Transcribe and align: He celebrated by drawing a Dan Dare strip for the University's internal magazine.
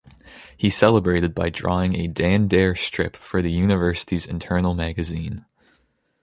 He 0.57 0.71
celebrated 0.71 1.35
by 1.35 1.49
drawing 1.51 1.95
a 1.95 2.07
Dan 2.07 2.47
Dare 2.47 2.75
strip 2.75 3.15
for 3.15 3.43
the 3.43 3.51
University's 3.51 4.25
internal 4.25 4.73
magazine. 4.73 5.45